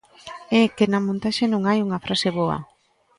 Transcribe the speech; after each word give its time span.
É 0.61 0.63
que 0.75 0.85
na 0.91 1.03
montaxe 1.07 1.45
non 1.49 1.61
hai 1.69 1.79
unha 1.85 2.03
frase 2.05 2.29
boa. 2.39 2.57